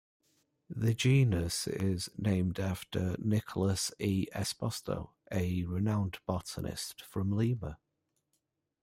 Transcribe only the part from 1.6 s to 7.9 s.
is named after Nicolas E. Esposto, a renowned botanist from Lima.